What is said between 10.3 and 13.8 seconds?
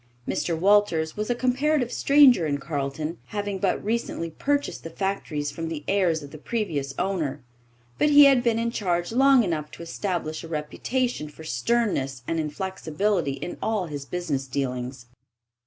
a reputation for sternness and inflexibility in